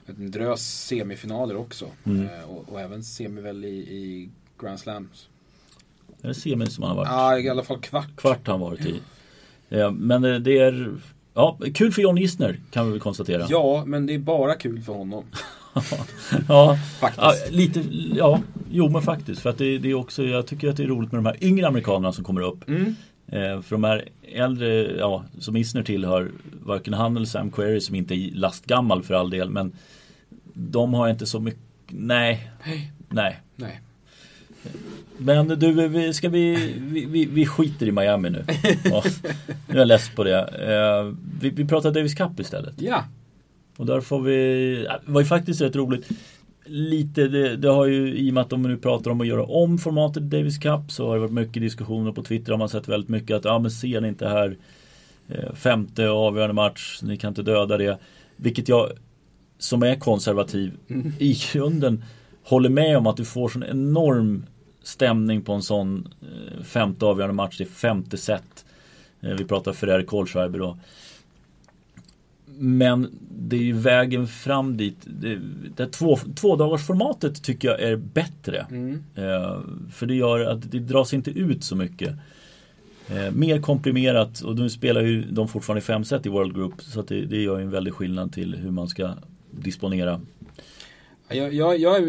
[0.06, 1.87] En drös semifinaler också.
[2.04, 2.26] Mm.
[2.26, 4.30] Eh, och, och, även semi väl i, i
[4.61, 5.28] Grand Slams.
[6.22, 7.11] Är det semi som han har varit?
[7.11, 8.16] Ja, i alla fall kvart.
[8.16, 9.00] Kvart har han varit i.
[9.92, 10.96] Men det är
[11.37, 13.46] Ja, kul för John Isner kan vi väl konstatera.
[13.48, 15.24] Ja, men det är bara kul för honom.
[16.48, 17.22] ja, faktiskt.
[17.22, 19.42] Ja, lite, ja, jo men faktiskt.
[19.42, 21.44] För att det, det, är också, jag tycker att det är roligt med de här
[21.44, 22.68] yngre amerikanerna som kommer upp.
[22.68, 22.96] Mm.
[23.28, 26.30] Eh, för de här äldre, ja, som Isner tillhör,
[26.62, 29.72] varken han eller Sam Query som inte är lastgammal för all del, men
[30.52, 32.92] de har inte så mycket, nej, nej.
[33.08, 33.40] nej.
[33.56, 33.80] nej.
[35.18, 36.74] Men du, ska vi,
[37.08, 38.44] vi, vi skiter i Miami nu.
[38.84, 39.02] Ja,
[39.68, 40.38] nu är jag less på det.
[40.38, 42.74] Eh, vi, vi pratar Davis Cup istället.
[42.82, 43.04] Ja.
[43.76, 44.36] Och där får vi,
[45.06, 46.08] det var ju faktiskt rätt roligt.
[46.66, 49.44] Lite, det, det, har ju i och med att de nu pratar om att göra
[49.44, 52.88] om formatet Davis Cup så har det varit mycket diskussioner på Twitter har man sett
[52.88, 54.57] väldigt mycket att ja men ser ni inte här
[55.29, 57.98] eh, femte avgörande match, ni kan inte döda det.
[58.37, 58.90] Vilket jag
[59.59, 61.12] som är konservativ mm.
[61.18, 62.05] i grunden
[62.42, 64.46] håller med om att du får sån enorm
[64.83, 67.59] stämning på en sån eh, femte avgörande match.
[67.59, 68.64] Det är femte set.
[69.20, 70.79] Eh, vi pratar Ferrer Kohlschreiber då.
[72.58, 74.96] Men det är ju vägen fram dit.
[75.04, 75.40] Det,
[75.76, 78.66] det två, tvådagarsformatet tycker jag är bättre.
[78.70, 79.04] Mm.
[79.14, 79.60] Eh,
[79.92, 82.14] för det gör att det dras inte ut så mycket.
[83.08, 86.82] Eh, mer komprimerat och nu spelar ju de fortfarande fem set i World Group.
[86.82, 89.14] Så det, det gör ju en väldig skillnad till hur man ska
[89.50, 90.20] disponera.
[91.28, 92.02] Jag, jag, jag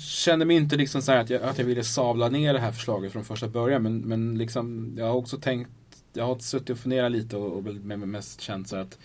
[0.00, 3.12] känner mig inte liksom så att jag, att jag ville sabla ner det här förslaget
[3.12, 3.82] från första början.
[3.82, 5.70] Men, men liksom, jag har också tänkt,
[6.12, 7.74] jag har suttit och funderat lite och, och
[8.08, 8.98] mest känt så att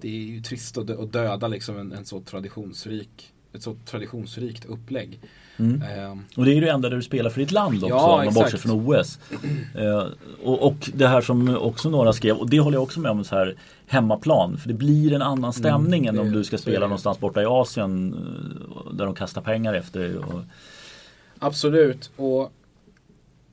[0.00, 5.20] det är ju trist att döda liksom en, en så traditionsrik, ett så traditionsrikt upplägg.
[5.56, 5.82] Mm.
[5.82, 8.18] Eh, och det är ju det enda där du spelar för ditt land också, ja,
[8.18, 9.18] om man bortser från OS.
[9.74, 10.06] Eh,
[10.44, 13.24] och, och, det här som också några skrev, och det håller jag också med om
[13.24, 13.56] så här
[13.86, 14.58] hemmaplan.
[14.58, 17.46] För det blir en annan stämning mm, än om du ska spela någonstans borta i
[17.46, 20.40] Asien eh, där de kastar pengar efter och...
[21.38, 22.10] Absolut.
[22.16, 22.52] Och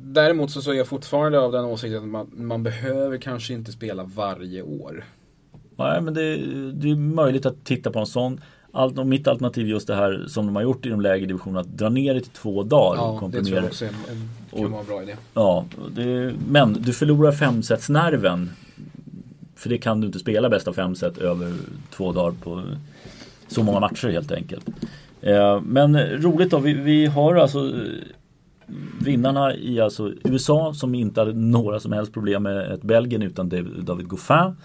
[0.02, 4.04] Däremot så är jag fortfarande av den åsikten att man, man behöver kanske inte spela
[4.04, 5.06] varje år.
[5.80, 6.38] Nej men det,
[6.72, 8.42] det, är möjligt att titta på en sån.
[8.72, 11.60] Allt, mitt alternativ är just det här som de har gjort i de lägre divisionerna.
[11.60, 12.98] Att dra ner det till två dagar.
[12.98, 13.96] Ja, det tror jag också är en,
[14.52, 15.16] en, kan vara en bra idé.
[15.34, 15.66] Ja,
[15.96, 18.50] det, men du förlorar femsetsnerven
[19.56, 21.54] för det kan du inte spela bäst av fem set över
[21.92, 22.64] två dagar på
[23.48, 24.70] så många matcher helt enkelt.
[25.22, 31.22] Eh, men roligt då, vi, vi har alltså eh, vinnarna i alltså USA som inte
[31.22, 34.56] hade några som helst problem med ett Belgien utan David Goffin.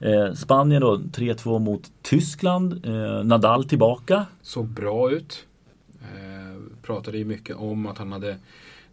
[0.00, 2.86] Eh, Spanien då 3-2 mot Tyskland.
[3.24, 4.26] Nadal tillbaka.
[4.42, 5.46] Såg bra ut.
[6.82, 8.36] pratade ju mycket om att han hade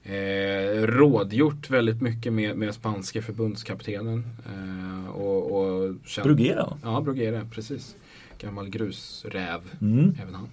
[0.04, 4.24] eh, rådgjort väldigt mycket med, med spanske förbundskaptenen.
[4.46, 6.78] Eh, och, och känt, Bruguera?
[6.84, 7.96] Ja, Bruguera, precis.
[8.40, 10.16] Gammal grusräv, mm.
[10.22, 10.50] även han.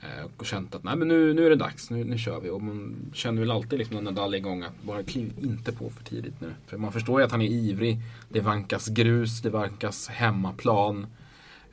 [0.00, 2.50] Eh, och känt att nej, men nu, nu är det dags, nu, nu kör vi.
[2.50, 5.90] Och man känner väl alltid liksom när Nadal är igång att bara kliv inte på
[5.90, 6.50] för tidigt nu.
[6.66, 7.98] För man förstår ju att han är ivrig.
[8.28, 11.06] Det vankas grus, det vankas hemmaplan.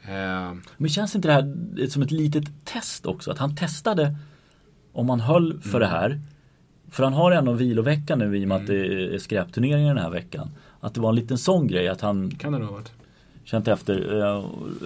[0.01, 3.31] Eh, men känns inte det här som ett litet test också?
[3.31, 4.15] Att han testade
[4.91, 5.79] om man höll för mm.
[5.79, 6.21] det här
[6.91, 8.61] för han har ändå en vilovecka nu i och med mm.
[8.61, 10.49] att det är skräpturneringar den här veckan.
[10.79, 12.91] Att det var en liten sån grej att han Kan det ha varit.
[13.43, 14.21] Känt efter.
[14.21, 14.45] Eh,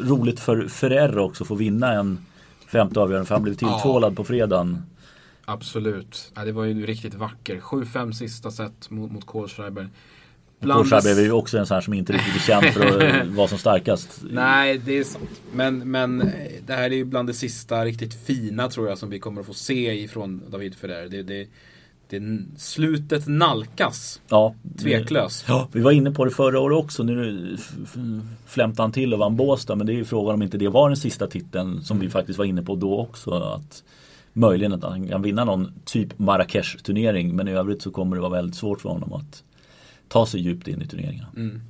[0.09, 2.25] roligt för Ferrer också att få vinna en
[2.71, 4.15] femte avgörande för han blev tilltvålad ja.
[4.15, 4.83] på fredagen.
[5.45, 6.31] Absolut.
[6.35, 7.59] Ja, det var ju riktigt vacker.
[7.59, 9.89] 7-5 sista set mot, mot Kohlschreiber.
[10.61, 13.47] Kohlschreiber är ju också en sån här som inte riktigt är känd för att vara
[13.47, 14.21] som starkast.
[14.29, 15.41] Nej, det är sant.
[15.53, 16.27] Men, men eh,
[16.65, 19.47] det här är ju bland det sista riktigt fina tror jag som vi kommer att
[19.47, 21.09] få se ifrån David Ferrer.
[21.09, 21.47] Det, det,
[22.09, 22.21] det,
[22.57, 24.21] slutet nalkas.
[24.29, 25.45] Ja, Tveklöst.
[25.47, 27.03] Ja, vi var inne på det förra året också.
[27.03, 27.57] Nu
[28.45, 29.75] flämtade han till och vann Båstad.
[29.75, 32.39] Men det är ju frågan om inte det var den sista titeln som vi faktiskt
[32.39, 33.31] var inne på då också.
[33.31, 33.83] Att
[34.33, 37.35] möjligen att han kan vinna någon typ Marrakesh-turnering.
[37.35, 39.43] Men i övrigt så kommer det vara väldigt svårt för honom att
[40.07, 41.29] ta sig djupt in i turneringarna.
[41.35, 41.61] Mm.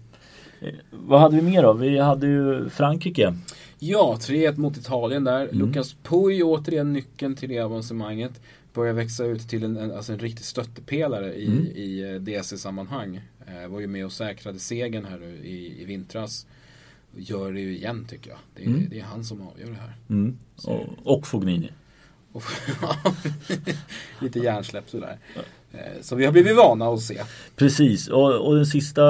[0.61, 1.73] Eh, vad hade vi mer då?
[1.73, 3.33] Vi hade ju Frankrike.
[3.79, 5.41] Ja, 3-1 mot Italien där.
[5.41, 5.57] Mm.
[5.57, 8.41] Lucas Puy återigen nyckeln till det avancemanget.
[8.73, 11.65] Börjar växa ut till en, en, alltså en riktig stöttepelare i, mm.
[11.65, 13.21] i eh, DC-sammanhang.
[13.47, 16.47] Eh, var ju med och säkrade segern här nu i, i vintras.
[17.15, 18.39] Gör det ju igen tycker jag.
[18.55, 18.87] Det är, mm.
[18.89, 19.93] det är han som avgör det här.
[20.09, 20.37] Mm.
[20.65, 21.71] Och, och Fognini.
[24.21, 25.17] lite hjärnsläpp sådär.
[25.71, 27.21] Eh, så vi har blivit vana att se.
[27.55, 29.03] Precis, och, och den sista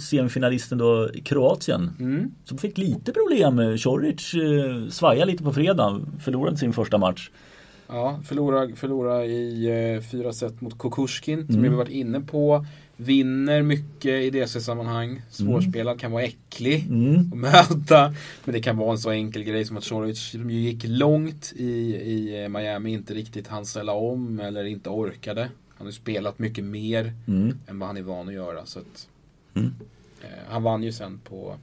[0.00, 1.90] semifinalisten då, Kroatien.
[2.00, 2.30] Mm.
[2.44, 3.78] Som fick lite problem.
[3.78, 6.00] Coric eh, svajade lite på fredag.
[6.20, 7.30] Förlorade sin första match.
[7.88, 11.38] Ja, förlorade förlora i eh, fyra set mot Kukushkin.
[11.38, 11.52] Mm.
[11.52, 12.66] Som vi varit inne på.
[12.96, 15.22] Vinner mycket i DC-sammanhang.
[15.30, 15.98] Svårspelad, mm.
[15.98, 17.20] kan vara äcklig mm.
[17.32, 18.14] att möta.
[18.44, 22.42] Men det kan vara en så enkel grej som att Choric gick långt i, i
[22.42, 25.50] eh, Miami, inte riktigt hann ställa om eller inte orkade.
[25.78, 27.58] Han har spelat mycket mer mm.
[27.66, 28.66] än vad han är van att göra.
[28.66, 29.08] Så att,
[29.54, 29.74] mm.
[30.22, 31.56] eh, han vann ju sen på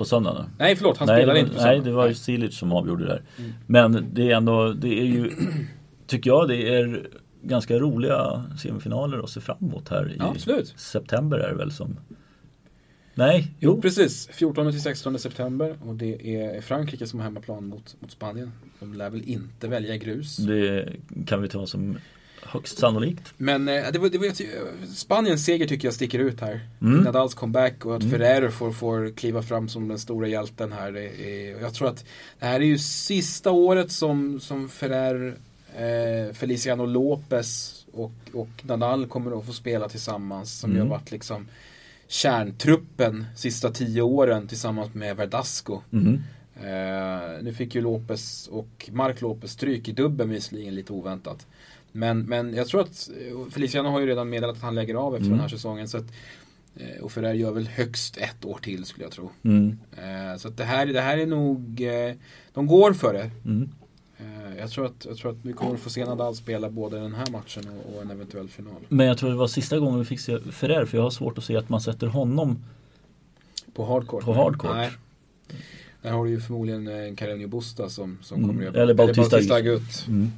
[0.00, 0.50] på söndagen?
[0.58, 1.82] Nej förlåt, han nej, spelade inte på söndagen.
[1.82, 3.22] Nej, det var ju Silic som avgjorde det där.
[3.38, 3.52] Mm.
[3.66, 5.30] Men det är ändå, det är ju,
[6.06, 7.08] tycker jag det är
[7.42, 10.34] ganska roliga semifinaler att se fram emot här i ja,
[10.76, 11.96] september är det väl som
[13.14, 13.74] Nej, jo.
[13.74, 13.82] jo.
[13.82, 14.28] precis.
[14.32, 18.52] 14 till 16 september och det är Frankrike som har hemmaplan mot, mot Spanien.
[18.80, 20.36] De lär väl inte välja grus.
[20.36, 20.88] Det
[21.26, 21.98] kan vi ta som
[22.42, 23.34] högst sannolikt.
[23.36, 24.32] Men eh, det var, det var,
[24.94, 26.60] Spaniens seger tycker jag sticker ut här.
[26.80, 27.00] Mm.
[27.00, 28.18] Nadals comeback och att mm.
[28.18, 30.96] Ferrer får, får kliva fram som den stora hjälten här.
[30.96, 32.04] Är, jag tror att
[32.38, 35.34] det här är ju sista året som, som Ferrer
[35.76, 40.60] eh, Feliciano Lopez och, och Nadal kommer att få spela tillsammans.
[40.60, 40.82] Som mm.
[40.82, 41.48] har varit liksom
[42.08, 45.80] kärntruppen sista tio åren tillsammans med Verdasco.
[45.92, 46.22] Mm.
[46.56, 51.46] Eh, nu fick ju Lopez och Mark Lopez stryk i dubbeln visserligen lite oväntat.
[51.92, 53.10] Men, men jag tror att
[53.50, 55.30] Feliciano har ju redan meddelat att han lägger av efter mm.
[55.30, 55.88] den här säsongen.
[55.88, 56.12] Så att,
[56.76, 59.30] eh, och Ferrer gör väl högst ett år till skulle jag tro.
[59.42, 59.78] Mm.
[59.92, 62.14] Eh, så att det, här, det här är nog, eh,
[62.54, 63.30] de går för det.
[63.44, 63.68] Mm.
[64.58, 67.14] Jag tror, att, jag tror att vi kommer att få se Nadal spela både den
[67.14, 68.74] här matchen och, och, en eventuell final.
[68.88, 71.38] Men jag tror det var sista gången vi fick se Ferrer för jag har svårt
[71.38, 72.64] att se att man sätter honom
[73.74, 74.24] på hardcourt.
[74.24, 74.70] På hardcourt.
[74.74, 74.90] Nej.
[76.02, 78.48] Där har du ju förmodligen en Carreño Busta som, som mm.
[78.48, 80.06] kommer att göra Eller Bautista, Bautista Agut.
[80.08, 80.32] Mm.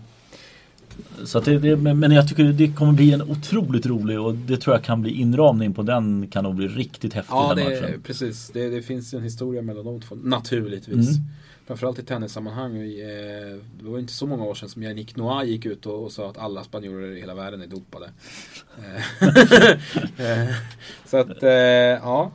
[1.25, 4.77] Så det, det, men jag tycker det kommer bli en otroligt rolig och det tror
[4.77, 8.03] jag kan bli inramning på den kan nog bli riktigt häftig ja, den matchen.
[8.03, 8.51] precis.
[8.55, 11.09] Det, det finns en historia mellan de två, naturligtvis.
[11.09, 11.23] Mm.
[11.67, 12.77] Framförallt i tennissammanhang.
[12.77, 16.13] Eh, det var inte så många år sedan som Yannick Noah gick ut och, och
[16.13, 18.11] sa att alla spanjorer i hela världen är dopade.
[20.19, 20.55] Eh,
[21.07, 22.33] så att, eh, ja.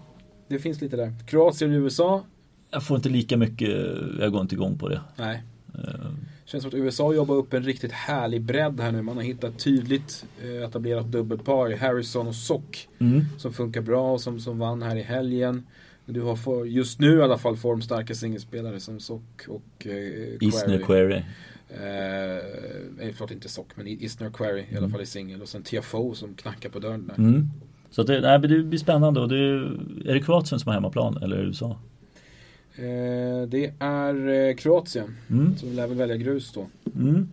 [0.48, 1.13] Det finns lite där.
[1.28, 2.24] Kroatien och USA.
[2.72, 3.70] Jag får inte lika mycket,
[4.20, 5.02] jag går inte igång på det.
[5.15, 5.43] Nej.
[6.47, 9.01] Känns som att USA jobbar upp en riktigt härlig bredd här nu.
[9.01, 12.88] Man har hittat tydligt eh, etablerat dubbelpar i Harrison och Sock.
[12.99, 13.25] Mm.
[13.38, 15.63] Som funkar bra och som, som vann här i helgen.
[16.05, 20.77] Du har för, just nu i alla fall formstarka singelspelare som Sock och eh, Isner
[20.86, 21.15] Query.
[21.69, 24.73] Eh, förlåt inte Sock men Isner Query mm.
[24.73, 24.91] i alla mm.
[24.91, 25.41] fall i singel.
[25.41, 27.15] Och sen TFO som knackar på dörren där.
[27.15, 27.49] Mm.
[27.89, 29.19] Så det, nej, det blir spännande.
[29.19, 29.39] Och det,
[30.10, 31.77] är det Kroatien som har hemmaplan eller USA?
[32.78, 35.16] Eh, det är eh, Kroatien.
[35.30, 35.58] Mm.
[35.58, 36.68] Som lär väl välja grus då.
[36.96, 37.30] Mm.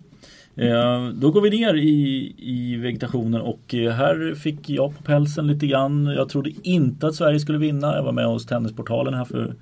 [0.57, 5.67] Eh, då går vi ner i, i vegetationen och här fick jag på pälsen lite
[5.67, 6.07] grann.
[6.07, 7.97] Jag trodde inte att Sverige skulle vinna.
[7.97, 9.55] Jag var med hos Tennisportalen här för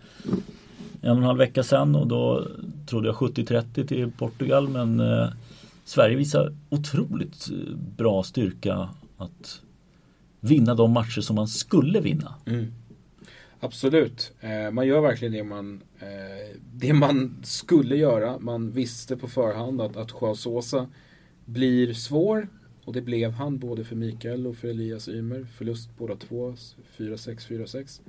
[1.02, 2.46] en och en halv vecka sedan och då
[2.86, 5.02] trodde jag 70-30 till Portugal men
[5.84, 7.48] Sverige visar otroligt
[7.96, 9.60] bra styrka att
[10.40, 12.34] vinna de matcher som man skulle vinna.
[12.46, 12.72] Mm.
[13.64, 14.32] Absolut.
[14.40, 18.38] Eh, man gör verkligen det man, eh, det man skulle göra.
[18.38, 20.86] Man visste på förhand att, att Joao Sosa
[21.44, 22.48] blir svår.
[22.84, 25.46] Och det blev han både för Mikael och för Elias Ymer.
[25.56, 26.54] Förlust båda två,
[26.96, 28.00] 4-6, 4-6.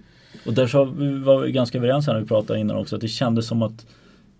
[0.45, 0.85] Och där så
[1.25, 2.95] var vi ganska överens här när vi pratade innan också.
[2.95, 3.87] Att det kändes som att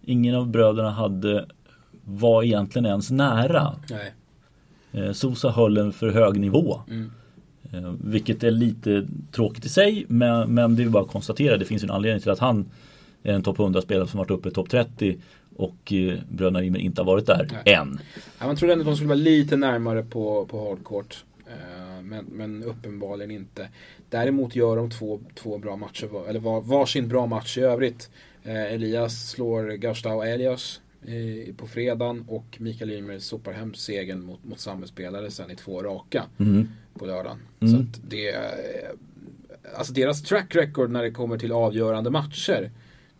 [0.01, 1.45] ingen av bröderna hade
[2.05, 3.75] var egentligen ens nära.
[3.89, 4.13] Nej.
[4.91, 6.81] Eh, Sosa höll en för hög nivå.
[6.89, 7.11] Mm.
[7.73, 11.57] Eh, vilket är lite tråkigt i sig men, men det är bara att konstatera.
[11.57, 12.65] Det finns en anledning till att han
[13.23, 15.17] är en topp 100-spelare som varit uppe i topp 30
[15.55, 17.75] och eh, bröderna Ymer inte har varit där Nej.
[17.75, 17.99] än.
[18.39, 21.23] Ja, man trodde ändå att de skulle vara lite närmare på, på hardcourt.
[21.47, 23.67] Eh, men, men uppenbarligen inte.
[24.09, 28.09] Däremot gör de två, två bra matcher, eller var, varsin bra match i övrigt.
[28.45, 34.87] Elias slår Gustavo Elias eh, på fredagen och Mikael Ymer sopar hem segern mot, mot
[34.87, 36.67] spelare sen i två raka Mm.
[36.93, 37.39] på lördagen.
[37.59, 37.73] Mm.
[37.73, 38.41] Så att det eh,
[39.77, 42.71] Alltså deras track record när det kommer till avgörande matcher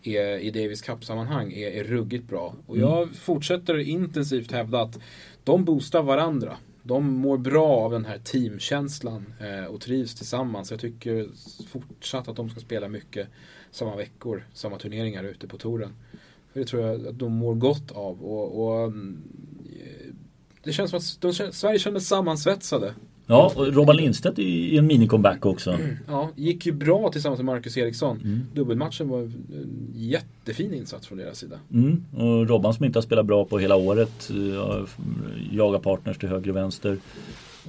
[0.03, 2.55] är, i Davis Cup-sammanhang är, är ruggigt bra.
[2.65, 2.89] Och Mm.
[2.89, 4.99] jag fortsätter intensivt hävda att
[5.43, 6.57] de boostar varandra.
[6.83, 10.71] De mår bra av den här teamkänslan eh, och trivs tillsammans.
[10.71, 11.27] Jag tycker
[11.67, 13.27] fortsatt att de ska spela mycket
[13.71, 15.93] samma veckor, samma turneringar ute på touren.
[16.53, 18.23] Det tror jag att de mår gott av.
[18.23, 19.21] Och, och mm,
[19.65, 20.13] eh,
[20.63, 22.93] det känns som att de, Sverige kändes sammansvetsade.
[23.27, 25.77] Ja, och Robban Lindstedt i en mini-comeback också.
[26.07, 28.17] Ja, gick ju bra tillsammans med Marcus Eriksson.
[28.23, 28.39] Mm.
[28.53, 31.59] Dubbelmatchen var en jättefin insats från deras sida.
[31.73, 32.05] Mm.
[32.17, 34.29] Och Robban som inte har spelat bra på hela året.
[34.31, 34.83] eh,
[35.51, 36.97] Jagar partners till höger och vänster.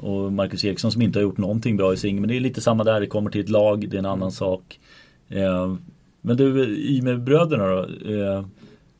[0.01, 2.20] Och Marcus Eriksson som inte har gjort någonting bra i singel.
[2.20, 3.01] Men det är lite samma där.
[3.01, 3.88] Det kommer till ett lag.
[3.88, 4.81] Det är en annan sak.
[5.29, 5.75] Eh,
[6.20, 7.88] Men du, i med bröderna då.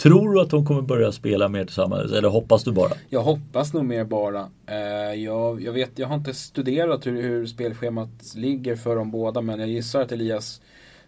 [0.05, 2.12] Tror du att de kommer börja spela mer tillsammans?
[2.12, 2.93] Eller hoppas du bara?
[3.09, 4.51] Jag hoppas nog mer bara.
[4.67, 4.77] Eh,
[5.23, 9.61] jag, jag, vet, jag har inte studerat hur, hur spelschemat ligger för dem båda men
[9.61, 10.61] jag gissar att Elias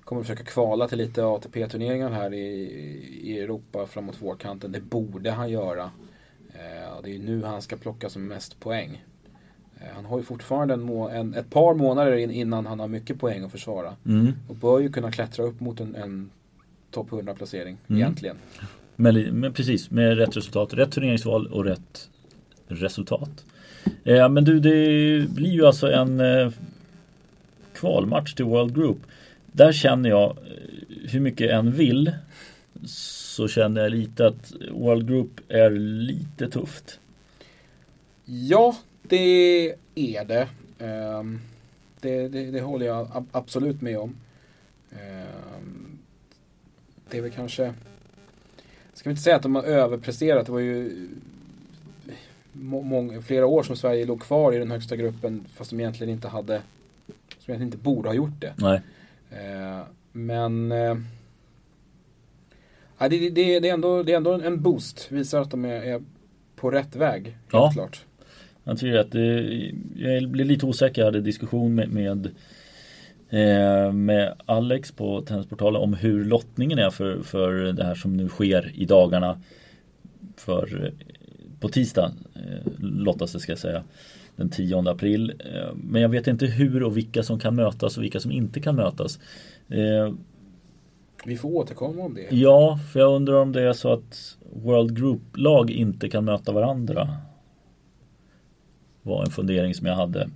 [0.05, 2.47] kommer försöka kvala till lite ATP-turneringar här i,
[3.23, 4.73] i Europa framåt vårkanten.
[4.73, 5.91] Det borde han göra.
[6.55, 9.05] Eh, det är nu han ska plocka som mest poäng.
[9.81, 12.89] Eh, han har ju fortfarande en må, en, ett par månader in, innan han har
[12.89, 13.97] mycket poäng att försvara.
[14.07, 14.33] Mm.
[14.49, 16.31] Och bör ju kunna klättra upp mot en, en
[16.91, 18.03] topp 100-placering Mm.
[18.03, 18.37] egentligen.
[18.97, 20.75] Men, men precis, med rätt resultat.
[20.75, 22.11] Rätt turneringsval och rätt
[22.69, 23.45] resultat.
[24.05, 26.51] Eh, men du, det blir ju alltså en eh,
[27.75, 28.99] kvalmatch till World Group.
[29.53, 32.13] Där känner jag, eh, hur mycket jag än vill,
[32.87, 37.01] så känner jag lite att World Group är lite tufft.
[38.25, 40.49] Ja, det är det.
[40.79, 41.41] Ehm,
[42.01, 44.17] det, det, det håller jag ab- absolut med om.
[44.93, 45.99] Ehm,
[47.11, 47.75] det är väl kanske...
[49.07, 50.47] Ska vi inte säga att de har överpresterat.
[50.47, 51.09] Det var ju
[52.53, 56.13] må, många, flera år som Sverige låg kvar i den högsta gruppen fast de egentligen
[56.13, 56.63] inte hade...
[57.39, 58.55] Som egentligen inte borde ha gjort det.
[58.57, 58.81] Nej.
[59.31, 59.81] Eh,
[60.13, 60.97] men eh,
[62.99, 65.07] det, det, det, är ändå, det är ändå en boost.
[65.13, 66.03] Visar att de är, är
[66.57, 67.25] på rätt väg.
[67.25, 67.71] Helt Ja.
[67.75, 68.05] klart.
[68.65, 71.01] Jag tycker att det, jag blev lite osäker.
[71.03, 72.31] Jag hade diskussion med, med,
[73.93, 78.73] med Alex på Tennisportalen om hur lottningen är för, för det här som nu sker
[78.75, 79.41] i dagarna.
[80.37, 80.93] För eh,
[81.61, 83.83] på tisdag eh, lottas det ska jag säga.
[84.37, 85.33] Den 10 april.
[85.55, 88.61] Eh, men jag vet inte hur och vilka som kan mötas och vilka som inte
[88.61, 89.19] kan mötas.
[89.69, 90.15] Eh,
[91.27, 92.37] Vi får återkomma om det.
[92.37, 97.09] ja, för jag undrar om det är så att World Group-lag inte kan möta varandra.
[99.03, 100.31] Var en fundering som jag hade.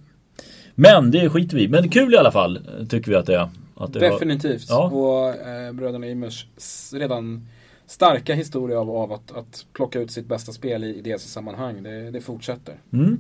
[0.81, 1.69] Men det skiter vi.
[1.69, 3.49] Men kul i alla fall tycker vi att det är.
[3.77, 4.67] Att det Definitivt.
[4.69, 4.85] Ja.
[4.91, 7.47] Och eh, bröderna Imers s- redan
[7.87, 11.83] starka historia av, av att, att plocka ut sitt bästa spel i, i det sammanhang.
[11.83, 12.75] Det, det fortsätter.
[12.93, 13.19] Mm.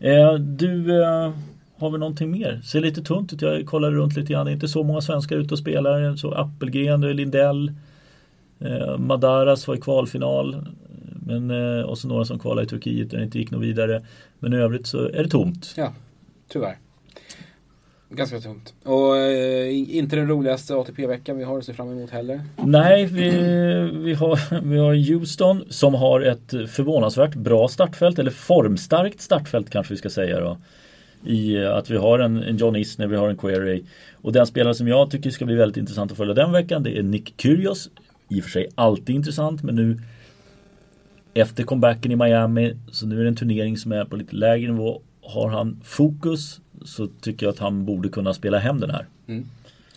[0.00, 1.32] Eh, du, eh,
[1.78, 2.60] har vi någonting mer?
[2.64, 3.42] Ser lite tunt ut.
[3.42, 4.46] Jag kollar runt lite grann.
[4.46, 6.16] Det är inte så många svenskar ute och spelar.
[6.16, 7.72] Så Appelgren, Lindell.
[8.60, 10.66] Eh, Madaras var i kvalfinal.
[11.26, 14.02] Men, eh, och så några som kvalade i Turkiet där det inte gick något vidare.
[14.38, 15.74] Men i övrigt så är det tomt.
[15.76, 15.92] Ja,
[16.48, 16.76] tyvärr.
[18.12, 18.74] Ganska tungt.
[18.84, 22.40] Och eh, inte den roligaste ATP-veckan vi har att se fram emot heller.
[22.56, 23.30] Nej, vi,
[23.92, 28.18] vi, har, vi har Houston som har ett förvånansvärt bra startfält.
[28.18, 30.58] Eller formstarkt startfält kanske vi ska säga då.
[31.24, 33.82] I eh, att vi har en, en John Isner, vi har en Query.
[34.22, 36.98] Och den spelare som jag tycker ska bli väldigt intressant att följa den veckan det
[36.98, 37.90] är Nick Kyrgios.
[38.28, 39.98] I och för sig alltid intressant men nu
[41.34, 44.72] efter comebacken i Miami så nu är det en turnering som är på lite lägre
[44.72, 45.00] nivå.
[45.22, 49.06] Har han fokus så tycker jag att han borde kunna spela hem den här.
[49.26, 49.46] Mm.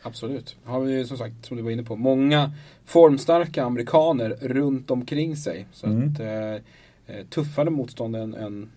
[0.02, 0.56] Absolut.
[0.64, 2.52] Har vi som sagt, som du var inne på, många
[2.86, 5.66] formstarka amerikaner runt omkring sig.
[5.74, 6.12] Så Mm.
[6.14, 8.70] att eh, eh, tuffare motstånd än, än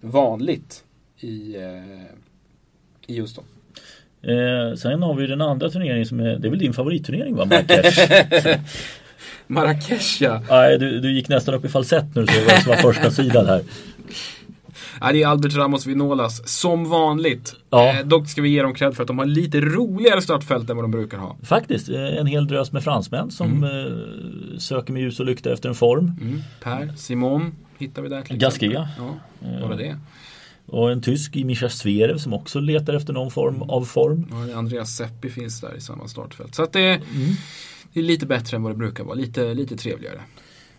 [0.00, 0.84] vanligt
[1.20, 2.02] i, eh,
[3.06, 3.44] i Houston.
[4.22, 7.44] Eh, sen har vi den andra turneringen som är, det är väl din favoritturnering va?
[7.44, 8.58] Marrakesh?
[9.46, 10.42] Marrakesh ja.
[10.48, 13.62] Nej, du, du gick nästan upp i falsett nu så det var första sidan här.
[15.00, 17.54] Ja, det är Albert Ramos Vinolas, som vanligt.
[17.70, 17.98] Ja.
[17.98, 20.76] Eh, dock ska vi ge dem cred för att de har lite roligare startfält än
[20.76, 21.36] vad de brukar ha.
[21.42, 25.68] Faktiskt, eh, en hel drös med fransmän som eh, söker med ljus och lykta efter
[25.68, 26.12] en form.
[26.20, 26.42] Mm.
[26.62, 28.72] Per, Simon hittar vi där till exempel.
[28.98, 29.14] Ja,
[29.60, 29.98] bara det.
[30.66, 34.26] Och en tysk i Mischa Zverev som också letar efter någon form av form.
[34.30, 36.54] Ja, Andreas Seppi finns där i samma startfält.
[36.54, 37.00] Så att det,
[37.92, 39.14] det är lite bättre än vad det brukar vara.
[39.14, 40.20] Lite, lite trevligare.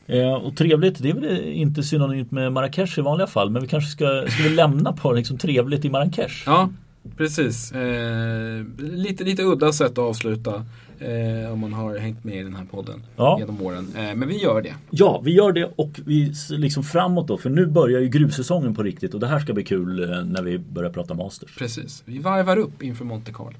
[0.08, 3.50] Eh, och trevligt, det är väl inte synonymt med Marrakesh i vanliga fall.
[3.50, 6.44] Men vi kanske ska, ska vi lämna på liksom trevligt i Marrakesh.
[6.46, 6.70] Ja,
[7.18, 7.72] precis.
[7.72, 10.66] Eh, lite, lite udda sätt att avsluta
[11.02, 13.36] Eh, om man har hängt med i den här podden Ja.
[13.40, 13.88] genom åren.
[13.98, 14.74] Eh, men vi gör det.
[14.90, 17.38] Ja, vi gör det och vi liksom framåt då.
[17.38, 20.44] För nu börjar ju grussäsongen på riktigt och det här ska bli kul eh, när
[20.44, 21.56] vi börjar prata Masters.
[21.58, 22.04] Precis.
[22.06, 23.54] Vi varvar upp inför Monte Carlo.